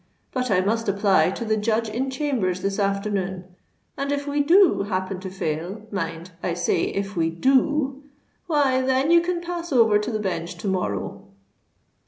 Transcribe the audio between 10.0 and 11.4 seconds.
the Bench to morrow."